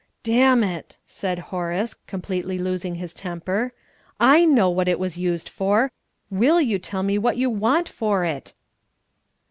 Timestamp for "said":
1.05-1.37